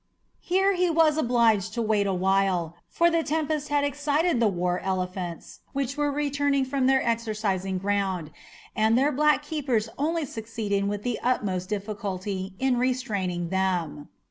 [0.39, 5.59] Here he was obliged to wait awhile, for the tempest had excited the war elephants
[5.73, 8.31] which were returning from their exercising ground,
[8.75, 14.09] and their black keepers only succeeded with the utmost difficulty in restraining them.